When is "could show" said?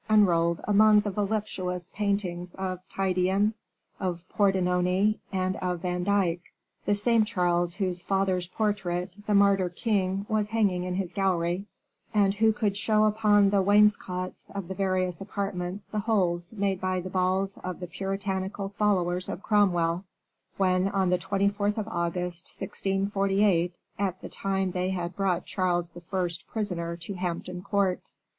12.51-13.03